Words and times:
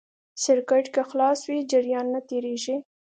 سرکټ 0.43 0.85
که 0.95 1.01
خلاص 1.09 1.39
وي 1.49 1.59
جریان 1.71 2.05
نه 2.13 2.21
تېرېږي. 2.29 2.75